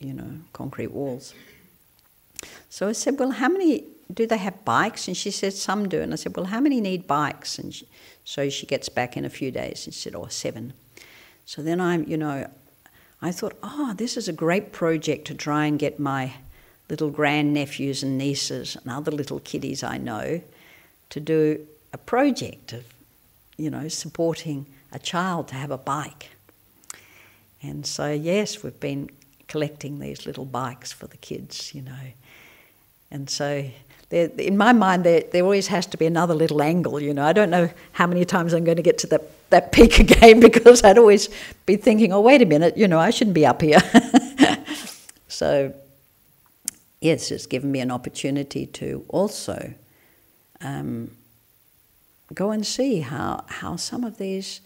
[0.00, 1.34] you know, concrete walls.
[2.68, 5.08] So I said, Well, how many do they have bikes?
[5.08, 6.00] And she said, Some do.
[6.00, 7.58] And I said, Well, how many need bikes?
[7.58, 7.86] And she,
[8.24, 10.72] so she gets back in a few days and she said, Oh, seven.
[11.44, 12.50] So then I'm, you know,
[13.22, 16.34] I thought, Oh, this is a great project to try and get my
[16.88, 20.40] little grandnephews and nieces and other little kiddies I know
[21.10, 22.84] to do a project of,
[23.56, 26.30] you know, supporting a child to have a bike.
[27.62, 29.10] And so, yes, we've been
[29.48, 32.12] collecting these little bikes for the kids, you know.
[33.10, 33.64] And so,
[34.10, 37.24] in my mind, there, there always has to be another little angle, you know.
[37.24, 40.40] I don't know how many times I'm going to get to that, that peak again
[40.40, 41.28] because I'd always
[41.66, 43.80] be thinking, oh, wait a minute, you know, I shouldn't be up here.
[45.28, 45.72] so,
[47.00, 49.74] yes, it's given me an opportunity to also
[50.60, 51.10] um,
[52.34, 54.60] go and see how, how some of these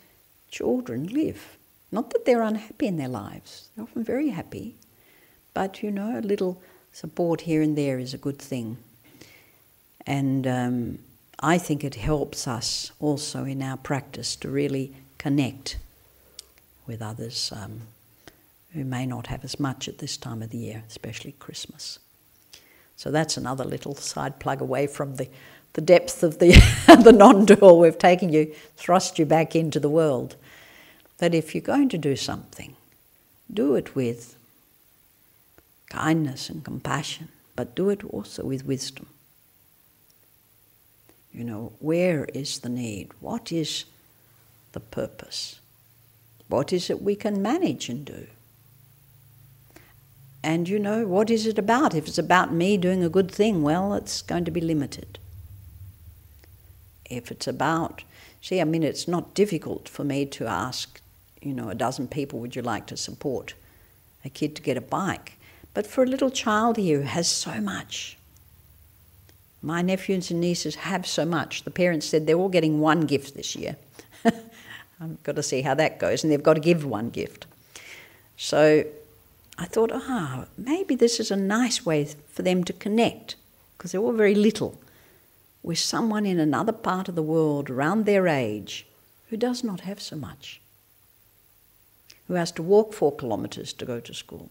[0.50, 1.56] children live.
[1.92, 4.76] Not that they're unhappy in their lives, they're often very happy,
[5.54, 6.62] but you know, a little
[6.92, 8.76] support here and there is a good thing.
[10.06, 10.98] And um,
[11.40, 15.78] I think it helps us also in our practice to really connect
[16.86, 17.82] with others um,
[18.72, 21.98] who may not have as much at this time of the year, especially Christmas.
[22.96, 25.28] So that's another little side plug away from the,
[25.72, 26.50] the depth of the,
[27.02, 27.78] the non dual.
[27.78, 30.36] We've taken you, thrust you back into the world.
[31.20, 32.76] That if you're going to do something,
[33.52, 34.36] do it with
[35.88, 39.06] kindness and compassion, but do it also with wisdom.
[41.32, 43.10] You know, where is the need?
[43.20, 43.84] What is
[44.72, 45.60] the purpose?
[46.48, 48.26] What is it we can manage and do?
[50.42, 51.94] And you know, what is it about?
[51.94, 55.18] If it's about me doing a good thing, well, it's going to be limited.
[57.10, 58.04] If it's about,
[58.40, 60.99] see, I mean, it's not difficult for me to ask,
[61.42, 63.54] you know, a dozen people, would you like to support
[64.24, 65.38] a kid to get a bike?
[65.72, 68.18] But for a little child here who has so much,
[69.62, 71.64] my nephews and nieces have so much.
[71.64, 73.76] The parents said they're all getting one gift this year.
[74.24, 77.46] I've got to see how that goes, and they've got to give one gift.
[78.36, 78.84] So
[79.58, 83.36] I thought, ah, oh, maybe this is a nice way for them to connect,
[83.76, 84.80] because they're all very little,
[85.62, 88.86] with someone in another part of the world around their age
[89.28, 90.59] who does not have so much,
[92.30, 94.48] who has to walk four kilometres to go to school,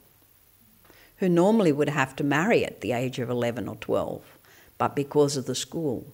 [1.19, 4.21] who normally would have to marry at the age of 11 or 12,
[4.77, 6.05] but because of the school,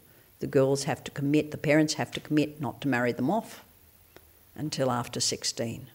[0.42, 3.66] the girls have to commit, the parents have to commit not to marry them off
[4.54, 5.88] until after 16.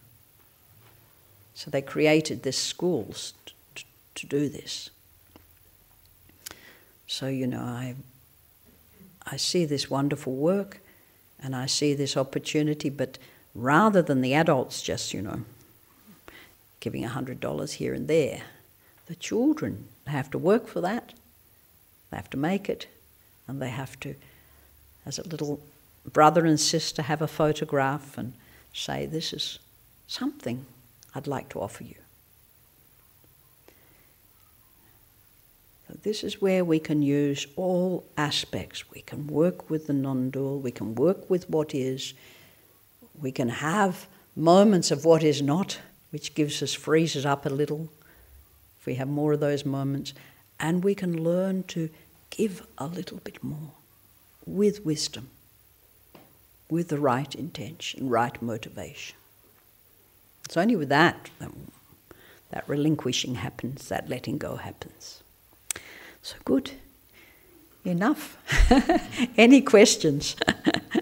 [1.53, 3.33] So they created this schools
[3.75, 4.89] to, to do this.
[7.07, 7.95] So, you know, I,
[9.25, 10.81] I see this wonderful work
[11.41, 13.17] and I see this opportunity, but
[13.55, 15.45] rather than the adults just, you know,
[16.81, 18.41] giving $100 here and there,
[19.05, 21.13] the children have to work for that,
[22.09, 22.87] they have to make it,
[23.47, 24.15] and they have to,
[25.05, 25.61] as a little
[26.11, 28.33] brother and sister, have a photograph and
[28.73, 29.59] say, This is
[30.07, 30.65] something
[31.15, 31.95] I'd like to offer you.
[36.03, 38.89] This is where we can use all aspects.
[38.91, 42.13] We can work with the non dual, we can work with what is,
[43.19, 45.79] we can have moments of what is not,
[46.11, 47.89] which gives us, frees us up a little
[48.79, 50.13] if we have more of those moments,
[50.59, 51.89] and we can learn to
[52.31, 53.73] give a little bit more
[54.45, 55.29] with wisdom,
[56.69, 59.15] with the right intention, right motivation.
[60.45, 61.51] It's only with that that,
[62.49, 65.21] that relinquishing happens, that letting go happens.
[66.23, 66.71] So good.
[67.85, 68.37] Enough.
[69.37, 70.35] Any questions?